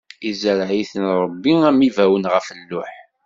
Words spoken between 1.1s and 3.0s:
Ṛebbi am ibawen ɣef lluḥ.